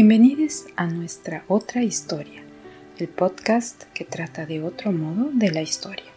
Bienvenidos 0.00 0.66
a 0.76 0.86
nuestra 0.86 1.42
otra 1.48 1.82
historia, 1.82 2.40
el 2.98 3.08
podcast 3.08 3.82
que 3.94 4.04
trata 4.04 4.46
de 4.46 4.62
otro 4.62 4.92
modo 4.92 5.30
de 5.32 5.50
la 5.50 5.60
historia. 5.60 6.12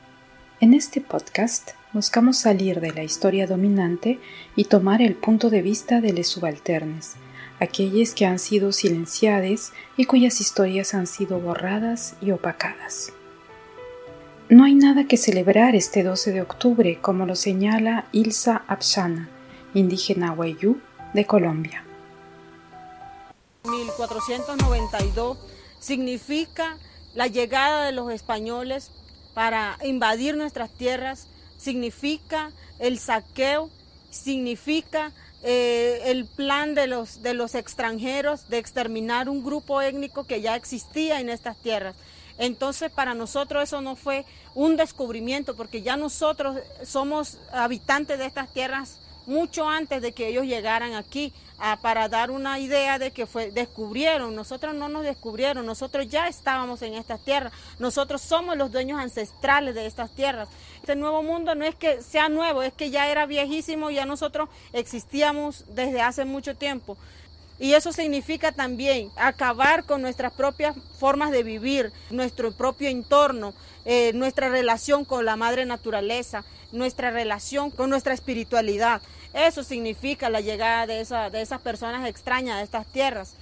En 0.59 0.75
este 0.75 1.01
podcast 1.01 1.71
buscamos 1.91 2.37
salir 2.37 2.79
de 2.79 2.91
la 2.91 3.01
historia 3.01 3.47
dominante 3.47 4.19
y 4.55 4.65
tomar 4.65 5.01
el 5.01 5.15
punto 5.15 5.49
de 5.49 5.63
vista 5.63 5.99
de 5.99 6.13
los 6.13 6.27
subalternes, 6.27 7.13
aquellos 7.59 8.13
que 8.13 8.27
han 8.27 8.37
sido 8.37 8.71
silenciados 8.71 9.73
y 9.97 10.05
cuyas 10.05 10.41
historias 10.41 10.93
han 10.93 11.07
sido 11.07 11.39
borradas 11.39 12.13
y 12.21 12.29
opacadas. 12.29 13.11
No 14.47 14.63
hay 14.63 14.75
nada 14.75 15.05
que 15.05 15.17
celebrar 15.17 15.73
este 15.75 16.03
12 16.03 16.33
de 16.33 16.41
octubre, 16.43 16.99
como 17.01 17.25
lo 17.25 17.35
señala 17.35 18.05
Ilsa 18.11 18.63
Abshana, 18.67 19.27
indígena 19.73 20.33
Wayuu 20.33 20.77
de 21.15 21.25
Colombia. 21.25 21.83
1492 23.63 25.37
significa 25.79 26.77
la 27.13 27.27
llegada 27.27 27.85
de 27.85 27.91
los 27.91 28.11
españoles 28.11 28.91
para 29.33 29.77
invadir 29.83 30.35
nuestras 30.35 30.69
tierras, 30.71 31.27
significa 31.57 32.51
el 32.79 32.99
saqueo, 32.99 33.69
significa 34.09 35.11
eh, 35.43 36.01
el 36.05 36.25
plan 36.25 36.75
de 36.75 36.87
los, 36.87 37.21
de 37.21 37.33
los 37.33 37.55
extranjeros 37.55 38.47
de 38.49 38.57
exterminar 38.57 39.29
un 39.29 39.43
grupo 39.43 39.81
étnico 39.81 40.25
que 40.25 40.41
ya 40.41 40.55
existía 40.55 41.19
en 41.19 41.29
estas 41.29 41.57
tierras. 41.57 41.95
Entonces 42.37 42.91
para 42.91 43.13
nosotros 43.13 43.63
eso 43.63 43.81
no 43.81 43.95
fue 43.95 44.25
un 44.55 44.77
descubrimiento 44.77 45.55
porque 45.55 45.81
ya 45.81 45.97
nosotros 45.97 46.57
somos 46.83 47.37
habitantes 47.51 48.17
de 48.19 48.25
estas 48.25 48.51
tierras 48.51 48.99
mucho 49.25 49.67
antes 49.67 50.01
de 50.01 50.11
que 50.11 50.27
ellos 50.27 50.45
llegaran 50.45 50.95
aquí, 50.95 51.33
para 51.81 52.09
dar 52.09 52.31
una 52.31 52.59
idea 52.59 52.97
de 52.97 53.11
que 53.11 53.27
fue, 53.27 53.51
descubrieron, 53.51 54.35
nosotros 54.35 54.73
no 54.73 54.89
nos 54.89 55.03
descubrieron, 55.03 55.65
nosotros 55.65 56.09
ya 56.09 56.27
estábamos 56.27 56.81
en 56.81 56.95
estas 56.95 57.23
tierras, 57.23 57.53
nosotros 57.77 58.21
somos 58.21 58.57
los 58.57 58.71
dueños 58.71 58.99
ancestrales 58.99 59.75
de 59.75 59.85
estas 59.85 60.09
tierras. 60.11 60.49
Este 60.79 60.95
nuevo 60.95 61.21
mundo 61.21 61.53
no 61.53 61.63
es 61.63 61.75
que 61.75 62.01
sea 62.01 62.29
nuevo, 62.29 62.63
es 62.63 62.73
que 62.73 62.89
ya 62.89 63.11
era 63.11 63.27
viejísimo, 63.27 63.91
ya 63.91 64.07
nosotros 64.07 64.49
existíamos 64.73 65.65
desde 65.67 66.01
hace 66.01 66.25
mucho 66.25 66.55
tiempo. 66.55 66.97
Y 67.59 67.75
eso 67.75 67.93
significa 67.93 68.51
también 68.51 69.11
acabar 69.15 69.83
con 69.85 70.01
nuestras 70.01 70.33
propias 70.33 70.75
formas 70.99 71.29
de 71.29 71.43
vivir, 71.43 71.93
nuestro 72.09 72.51
propio 72.53 72.89
entorno, 72.89 73.53
eh, 73.85 74.13
nuestra 74.15 74.49
relación 74.49 75.05
con 75.05 75.25
la 75.25 75.35
madre 75.35 75.65
naturaleza, 75.67 76.43
nuestra 76.71 77.11
relación 77.11 77.71
con 77.71 77.89
nuestra 77.89 78.13
espiritualidad. 78.13 79.01
Eso 79.33 79.63
significa 79.63 80.29
la 80.29 80.41
llegada 80.41 80.87
de, 80.87 81.01
esas 81.01 81.61
personas 81.61 82.07
extrañas 82.07 82.57
a 82.57 82.61
estas 82.63 82.91
tierras. 82.91 83.35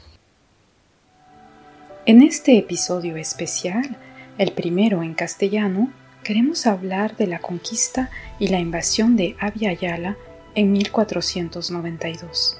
En 2.05 2.21
este 2.21 2.57
episodio 2.57 3.17
especial, 3.17 3.97
el 4.37 4.51
primero 4.53 5.03
en 5.03 5.13
castellano, 5.13 5.91
queremos 6.23 6.65
hablar 6.65 7.15
de 7.17 7.27
la 7.27 7.39
conquista 7.39 8.09
y 8.39 8.47
la 8.47 8.59
invasión 8.59 9.15
de 9.15 9.35
Abya 9.39 9.73
Yala 9.73 10.15
en 10.55 10.71
1492. 10.71 12.59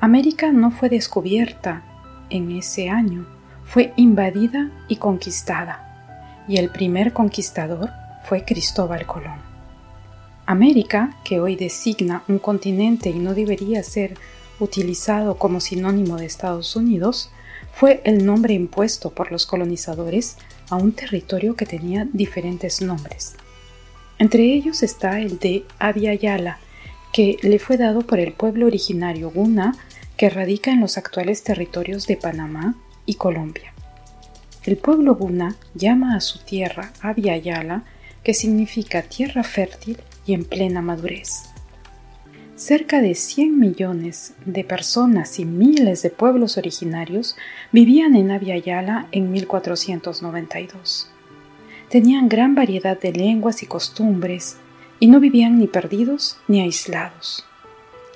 América 0.00 0.52
no 0.52 0.70
fue 0.70 0.88
descubierta 0.88 1.82
en 2.30 2.50
ese 2.56 2.88
año, 2.88 3.26
fue 3.64 3.92
invadida 3.96 4.70
y 4.88 4.96
conquistada, 4.96 6.44
y 6.46 6.56
el 6.56 6.70
primer 6.70 7.12
conquistador 7.12 7.90
fue 8.24 8.44
Cristóbal 8.44 9.06
Colón. 9.06 9.47
América, 10.48 11.14
que 11.24 11.40
hoy 11.40 11.56
designa 11.56 12.24
un 12.26 12.38
continente 12.38 13.10
y 13.10 13.18
no 13.18 13.34
debería 13.34 13.82
ser 13.82 14.14
utilizado 14.58 15.36
como 15.36 15.60
sinónimo 15.60 16.16
de 16.16 16.24
Estados 16.24 16.74
Unidos, 16.74 17.30
fue 17.74 18.00
el 18.04 18.24
nombre 18.24 18.54
impuesto 18.54 19.10
por 19.10 19.30
los 19.30 19.44
colonizadores 19.44 20.38
a 20.70 20.76
un 20.76 20.92
territorio 20.92 21.54
que 21.54 21.66
tenía 21.66 22.08
diferentes 22.14 22.80
nombres. 22.80 23.34
Entre 24.18 24.44
ellos 24.54 24.82
está 24.82 25.20
el 25.20 25.38
de 25.38 25.66
Yala, 26.18 26.60
que 27.12 27.36
le 27.42 27.58
fue 27.58 27.76
dado 27.76 28.00
por 28.00 28.18
el 28.18 28.32
pueblo 28.32 28.68
originario 28.68 29.30
Guna 29.30 29.76
que 30.16 30.30
radica 30.30 30.70
en 30.70 30.80
los 30.80 30.96
actuales 30.96 31.42
territorios 31.44 32.06
de 32.06 32.16
Panamá 32.16 32.74
y 33.04 33.16
Colombia. 33.16 33.74
El 34.64 34.78
pueblo 34.78 35.14
Guna 35.14 35.56
llama 35.74 36.16
a 36.16 36.22
su 36.22 36.38
tierra 36.38 36.90
Yala, 37.18 37.84
que 38.24 38.32
significa 38.32 39.02
tierra 39.02 39.42
fértil 39.42 39.98
y 40.28 40.34
en 40.34 40.44
plena 40.44 40.82
madurez. 40.82 41.44
Cerca 42.54 43.00
de 43.00 43.14
100 43.14 43.58
millones 43.58 44.34
de 44.44 44.62
personas 44.62 45.38
y 45.38 45.44
miles 45.44 46.02
de 46.02 46.10
pueblos 46.10 46.58
originarios 46.58 47.36
vivían 47.72 48.14
en 48.14 48.38
Yala 48.38 49.06
en 49.10 49.32
1492. 49.32 51.10
Tenían 51.88 52.28
gran 52.28 52.54
variedad 52.54 53.00
de 53.00 53.12
lenguas 53.12 53.62
y 53.62 53.66
costumbres 53.66 54.56
y 55.00 55.06
no 55.06 55.18
vivían 55.18 55.58
ni 55.58 55.66
perdidos 55.66 56.36
ni 56.46 56.60
aislados. 56.60 57.46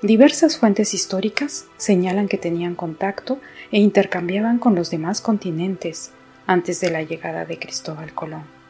Diversas 0.03 0.59
fuentes 0.59 0.93
históricas 0.93 1.67
señalan 1.77 2.29
que 2.29 2.37
tenían 2.37 2.75
contacto 2.75 3.39
e 3.71 3.79
intercambiaban 3.79 4.59
con 4.59 4.75
los 4.75 4.91
demás 4.91 5.21
continentes 5.21 6.11
antes 6.47 6.81
de 6.81 6.91
la 6.91 7.03
llegada 7.03 7.45
de 7.45 7.59
Cristóbal 7.59 8.13
Colón. 8.13 8.62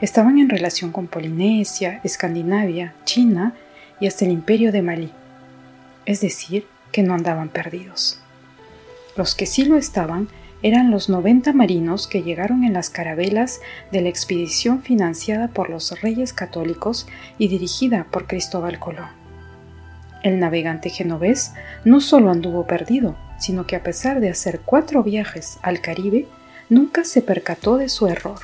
Estaban 0.00 0.38
en 0.38 0.48
relación 0.48 0.92
con 0.92 1.06
Polinesia, 1.06 2.00
Escandinavia, 2.04 2.94
China 3.04 3.54
y 4.00 4.06
hasta 4.06 4.24
el 4.24 4.32
imperio 4.32 4.72
de 4.72 4.82
Malí, 4.82 5.12
es 6.04 6.20
decir, 6.20 6.66
que 6.92 7.02
no 7.02 7.14
andaban 7.14 7.48
perdidos. 7.48 8.20
Los 9.16 9.34
que 9.34 9.46
sí 9.46 9.64
lo 9.64 9.76
estaban 9.76 10.28
eran 10.62 10.90
los 10.90 11.08
90 11.08 11.52
marinos 11.52 12.06
que 12.06 12.22
llegaron 12.22 12.64
en 12.64 12.72
las 12.72 12.90
carabelas 12.90 13.60
de 13.92 14.00
la 14.00 14.08
expedición 14.08 14.82
financiada 14.82 15.48
por 15.48 15.70
los 15.70 16.00
reyes 16.00 16.32
católicos 16.32 17.06
y 17.38 17.48
dirigida 17.48 18.06
por 18.10 18.26
Cristóbal 18.26 18.78
Colón. 18.78 19.08
El 20.22 20.40
navegante 20.40 20.90
genovés 20.90 21.52
no 21.84 22.00
solo 22.00 22.30
anduvo 22.30 22.66
perdido, 22.66 23.16
sino 23.38 23.66
que 23.66 23.76
a 23.76 23.82
pesar 23.82 24.20
de 24.20 24.30
hacer 24.30 24.60
cuatro 24.64 25.02
viajes 25.02 25.58
al 25.62 25.80
Caribe, 25.80 26.26
nunca 26.68 27.04
se 27.04 27.22
percató 27.22 27.76
de 27.76 27.88
su 27.88 28.06
error. 28.06 28.40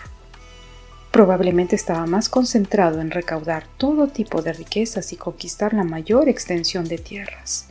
Probablemente 1.12 1.76
estaba 1.76 2.06
más 2.06 2.30
concentrado 2.30 3.02
en 3.02 3.10
recaudar 3.10 3.66
todo 3.76 4.08
tipo 4.08 4.40
de 4.40 4.54
riquezas 4.54 5.12
y 5.12 5.16
conquistar 5.16 5.74
la 5.74 5.84
mayor 5.84 6.30
extensión 6.30 6.88
de 6.88 6.96
tierras. 6.96 7.66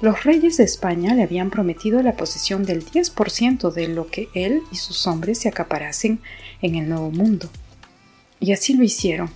Los 0.00 0.22
reyes 0.22 0.56
de 0.56 0.62
España 0.62 1.14
le 1.16 1.24
habían 1.24 1.50
prometido 1.50 2.00
la 2.02 2.12
posesión 2.12 2.64
del 2.64 2.86
10% 2.86 3.72
de 3.72 3.88
lo 3.88 4.06
que 4.06 4.28
él 4.32 4.62
y 4.70 4.76
sus 4.76 5.08
hombres 5.08 5.40
se 5.40 5.48
acaparasen 5.48 6.20
en 6.62 6.76
el 6.76 6.88
Nuevo 6.88 7.10
Mundo. 7.10 7.50
Y 8.38 8.52
así 8.52 8.74
lo 8.74 8.84
hicieron. 8.84 9.28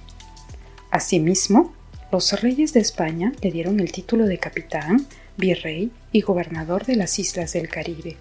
Asimismo, 0.92 1.74
los 2.12 2.40
reyes 2.40 2.72
de 2.74 2.80
España 2.80 3.32
le 3.42 3.50
dieron 3.50 3.80
el 3.80 3.90
título 3.90 4.26
de 4.26 4.38
capitán, 4.38 5.04
virrey 5.36 5.90
y 6.12 6.20
gobernador 6.20 6.86
de 6.86 6.94
las 6.94 7.18
islas 7.18 7.54
del 7.54 7.68
Caribe. 7.68 8.18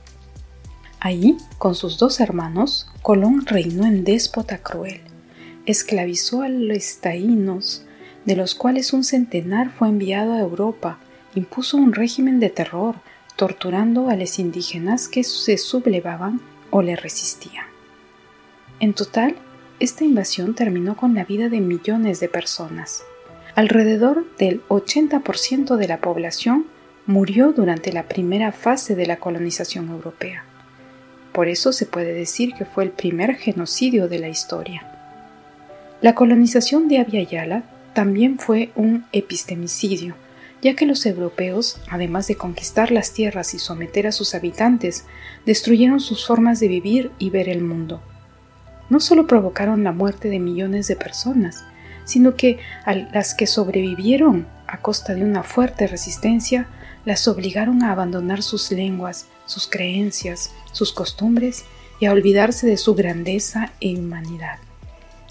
Ahí, 1.02 1.38
con 1.58 1.76
sus 1.76 1.98
dos 1.98 2.20
hermanos, 2.20 2.90
Colón 3.02 3.46
reinó 3.46 3.86
en 3.86 4.04
déspota 4.04 4.58
cruel. 4.58 5.00
Esclavizó 5.66 6.42
a 6.42 6.50
los 6.50 6.98
taínos, 6.98 7.86
de 8.26 8.36
los 8.36 8.54
cuales 8.54 8.92
un 8.92 9.06
centenar 9.06 9.72
fue 9.72 9.88
enviado 9.88 10.34
a 10.34 10.40
Europa, 10.40 11.00
impuso 11.36 11.78
un 11.78 11.94
régimen 11.94 12.42
de 12.42 12.50
terror, 12.50 12.96
torturando 13.38 14.10
a 14.10 14.16
los 14.18 14.40
indígenas 14.40 15.08
que 15.08 15.24
se 15.24 15.58
sublevaban 15.58 16.42
o 16.70 16.82
le 16.82 16.98
resistían. 16.98 17.66
En 18.82 18.94
total, 18.94 19.36
esta 19.80 20.04
invasión 20.04 20.54
terminó 20.54 20.98
con 20.98 21.16
la 21.16 21.24
vida 21.24 21.48
de 21.48 21.62
millones 21.62 22.20
de 22.20 22.28
personas. 22.28 23.04
Alrededor 23.56 24.26
del 24.38 24.62
80% 24.68 25.78
de 25.78 25.88
la 25.88 26.02
población 26.02 26.66
murió 27.06 27.54
durante 27.54 27.94
la 27.94 28.04
primera 28.04 28.52
fase 28.52 28.96
de 28.96 29.06
la 29.06 29.18
colonización 29.18 29.90
europea. 29.90 30.44
Por 31.34 31.48
eso 31.48 31.72
se 31.72 31.86
puede 31.86 32.14
decir 32.14 32.54
que 32.54 32.66
fue 32.66 32.84
el 32.84 32.92
primer 32.92 33.36
genocidio 33.36 34.08
de 34.08 34.20
la 34.20 34.30
historia. 34.30 34.84
La 36.02 36.16
colonización 36.16 36.88
de 36.88 37.06
Yala 37.30 37.64
también 37.94 38.40
fue 38.40 38.72
un 38.76 39.06
epistemicidio, 39.12 40.16
ya 40.62 40.76
que 40.76 40.86
los 40.86 41.06
europeos, 41.06 41.80
además 41.90 42.28
de 42.28 42.36
conquistar 42.36 42.92
las 42.92 43.14
tierras 43.14 43.54
y 43.54 43.60
someter 43.60 44.08
a 44.08 44.12
sus 44.12 44.36
habitantes, 44.36 45.06
destruyeron 45.46 46.00
sus 46.00 46.26
formas 46.26 46.60
de 46.60 46.68
vivir 46.68 47.12
y 47.20 47.30
ver 47.30 47.50
el 47.50 47.62
mundo. 47.62 48.02
No 48.90 49.00
solo 49.00 49.28
provocaron 49.28 49.84
la 49.84 49.92
muerte 49.92 50.30
de 50.30 50.40
millones 50.40 50.88
de 50.88 50.96
personas, 50.96 51.64
sino 52.06 52.36
que 52.36 52.60
a 52.86 52.96
las 52.96 53.36
que 53.36 53.46
sobrevivieron 53.46 54.48
a 54.68 54.80
costa 54.80 55.14
de 55.14 55.24
una 55.24 55.44
fuerte 55.44 55.88
resistencia, 55.88 56.68
las 57.10 57.28
obligaron 57.28 57.82
a 57.82 57.92
abandonar 57.92 58.44
sus 58.44 58.70
lenguas, 58.70 59.26
sus 59.48 59.66
creencias, 59.66 60.52
sus 60.74 60.94
costumbres 60.94 61.66
y 62.00 62.06
a 62.06 62.12
olvidarse 62.12 62.68
de 62.68 62.78
su 62.78 62.94
grandeza 62.94 63.74
e 63.82 63.98
humanidad. 63.98 64.60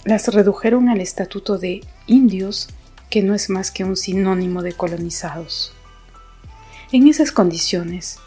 Las 0.04 0.26
redujeron 0.26 0.88
al 0.88 1.00
estatuto 1.00 1.56
de 1.56 1.84
indios, 2.08 2.66
que 3.10 3.22
no 3.22 3.32
es 3.32 3.48
más 3.48 3.70
que 3.70 3.84
un 3.84 3.96
sinónimo 3.96 4.62
de 4.62 4.72
colonizados. 4.72 5.72
En 6.90 7.06
esas 7.06 7.30
condiciones, 7.30 8.18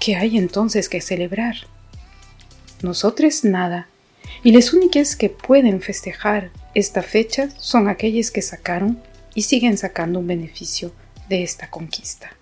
¿Qué 0.00 0.16
hay 0.16 0.36
entonces 0.36 0.88
que 0.88 1.00
celebrar? 1.00 1.54
Nosotros 2.82 3.44
nada, 3.44 3.86
y 4.42 4.50
las 4.50 4.72
únicas 4.72 5.14
que 5.14 5.30
pueden 5.30 5.80
festejar 5.80 6.50
esta 6.74 7.02
fecha 7.02 7.48
son 7.60 7.88
aquellas 7.88 8.32
que 8.32 8.42
sacaron 8.42 9.00
y 9.36 9.42
siguen 9.42 9.78
sacando 9.78 10.18
un 10.18 10.26
beneficio 10.26 10.90
de 11.28 11.44
esta 11.44 11.70
conquista. 11.70 12.36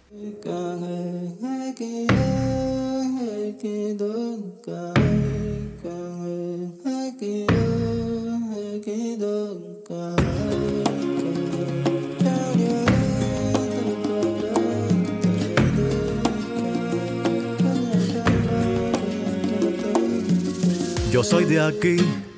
Yo 21.14 21.22
soy 21.22 21.44
de 21.44 21.60
aquí, 21.60 21.96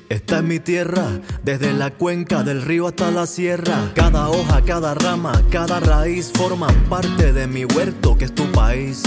esta 0.09 0.37
es 0.37 0.43
mi 0.43 0.59
tierra, 0.59 1.19
desde 1.43 1.73
la 1.73 1.91
cuenca 1.91 2.43
del 2.43 2.61
río 2.61 2.87
hasta 2.87 3.11
la 3.11 3.27
sierra. 3.27 3.91
Cada 3.93 4.29
hoja, 4.29 4.61
cada 4.61 4.93
rama, 4.93 5.33
cada 5.51 5.79
raíz 5.79 6.31
forman 6.33 6.73
parte 6.89 7.33
de 7.33 7.47
mi 7.47 7.65
huerto 7.65 8.17
que 8.17 8.25
es 8.25 8.33
tu 8.33 8.49
país. 8.51 9.03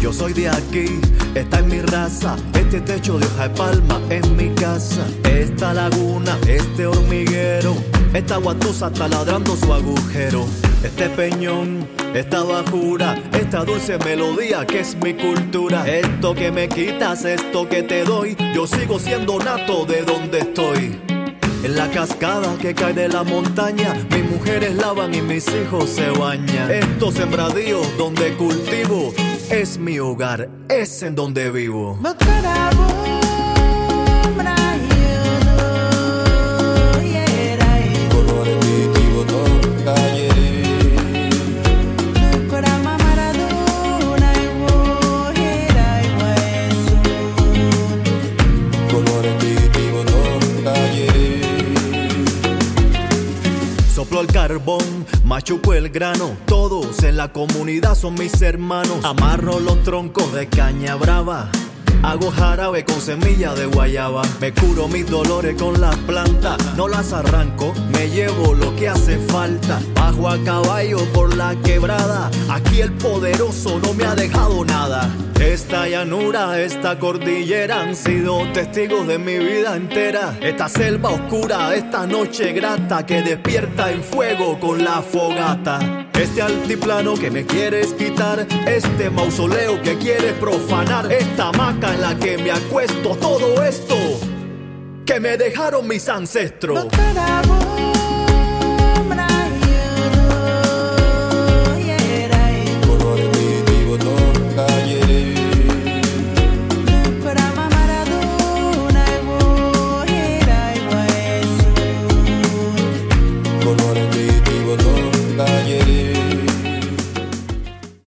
Yo 0.00 0.12
soy 0.12 0.32
de 0.32 0.48
aquí, 0.48 1.00
esta 1.34 1.58
es 1.60 1.66
mi 1.66 1.80
raza, 1.80 2.36
este 2.54 2.80
techo 2.80 3.18
de 3.18 3.26
hoja 3.26 3.48
de 3.48 3.54
palma 3.56 4.00
es 4.10 4.28
mi 4.30 4.50
casa. 4.50 5.04
Esta 5.24 5.74
laguna, 5.74 6.38
este 6.46 6.86
hormiguero, 6.86 7.74
esta 8.14 8.36
guatusa 8.36 8.86
está 8.86 9.08
ladrando 9.08 9.56
su 9.56 9.72
agujero. 9.72 10.46
Este 10.82 11.08
peñón, 11.10 11.88
esta 12.14 12.42
bajura, 12.42 13.16
esta 13.32 13.64
dulce 13.64 13.98
melodía 13.98 14.64
que 14.66 14.80
es 14.80 14.96
mi 14.96 15.14
cultura. 15.14 15.86
Esto 15.86 16.34
que 16.34 16.50
me 16.52 16.68
quitas, 16.68 17.24
esto 17.24 17.68
que 17.68 17.82
te 17.82 18.04
doy, 18.04 18.36
yo 18.54 18.66
sigo 18.66 18.98
siendo 18.98 19.38
nato 19.38 19.84
de 19.84 20.02
donde 20.02 20.40
estoy. 20.40 21.00
En 21.64 21.76
la 21.76 21.90
cascada 21.90 22.56
que 22.58 22.74
cae 22.74 22.92
de 22.92 23.08
la 23.08 23.24
montaña, 23.24 23.94
mis 24.10 24.30
mujeres 24.30 24.74
lavan 24.76 25.14
y 25.14 25.22
mis 25.22 25.48
hijos 25.48 25.90
se 25.90 26.10
bañan. 26.10 26.70
Estos 26.70 27.14
sembradíos 27.14 27.86
donde 27.96 28.34
cultivo 28.34 29.12
es 29.50 29.78
mi 29.78 29.98
hogar, 29.98 30.48
es 30.68 31.02
en 31.02 31.14
donde 31.14 31.50
vivo. 31.50 31.98
Carbón, 54.54 55.04
machuco 55.24 55.74
el 55.74 55.88
grano. 55.88 56.36
Todos 56.46 57.02
en 57.02 57.16
la 57.16 57.32
comunidad 57.32 57.96
son 57.96 58.14
mis 58.14 58.40
hermanos. 58.40 59.04
Amarro 59.04 59.58
los 59.58 59.82
troncos 59.82 60.32
de 60.32 60.46
caña 60.46 60.94
brava. 60.94 61.50
Hago 62.04 62.30
jarabe 62.30 62.84
con 62.84 63.00
semilla 63.00 63.52
de 63.54 63.66
guayaba. 63.66 64.22
Me 64.40 64.52
curo 64.52 64.86
mis 64.86 65.10
dolores 65.10 65.60
con 65.60 65.80
las 65.80 65.96
plantas. 65.96 66.56
No 66.76 66.86
las 66.86 67.12
arranco, 67.12 67.72
me 67.92 68.08
llevo 68.10 68.54
lo 68.54 68.76
que 68.76 68.88
hace 68.88 69.18
falta. 69.18 69.80
Bajo 69.94 70.28
a 70.28 70.38
caballo 70.44 70.98
por 71.12 71.34
la 71.36 71.56
quebrada. 71.62 72.30
Aquí 72.48 72.80
el 72.80 72.92
poderoso 72.92 73.80
no 73.80 73.92
me 73.92 74.04
ha 74.04 74.14
dejado 74.14 74.64
nada. 74.64 75.10
Esta 75.44 75.86
llanura, 75.86 76.58
esta 76.58 76.98
cordillera 76.98 77.82
han 77.82 77.94
sido 77.94 78.50
testigos 78.52 79.06
de 79.06 79.18
mi 79.18 79.38
vida 79.38 79.76
entera. 79.76 80.34
Esta 80.40 80.70
selva 80.70 81.10
oscura, 81.10 81.74
esta 81.74 82.06
noche 82.06 82.52
grata 82.52 83.04
que 83.04 83.20
despierta 83.20 83.92
en 83.92 84.02
fuego 84.02 84.58
con 84.58 84.82
la 84.82 85.02
fogata. 85.02 86.08
Este 86.14 86.40
altiplano 86.40 87.14
que 87.14 87.30
me 87.30 87.44
quieres 87.44 87.92
quitar, 87.92 88.46
este 88.66 89.10
mausoleo 89.10 89.82
que 89.82 89.98
quieres 89.98 90.32
profanar, 90.34 91.12
esta 91.12 91.50
hamaca 91.50 91.92
en 91.92 92.00
la 92.00 92.16
que 92.16 92.38
me 92.38 92.50
acuesto, 92.50 93.14
todo 93.16 93.62
esto 93.62 93.96
que 95.04 95.20
me 95.20 95.36
dejaron 95.36 95.86
mis 95.86 96.08
ancestros. 96.08 96.86